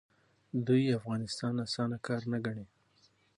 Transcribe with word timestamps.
دوی 0.67 0.95
افغانستان 0.99 1.53
اسانه 1.65 1.97
کار 2.05 2.21
نه 2.31 2.39
ګڼي. 2.45 2.65